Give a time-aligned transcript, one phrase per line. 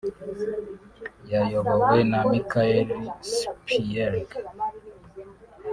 [1.31, 2.87] yayobowe na Michael
[3.33, 4.29] Spierig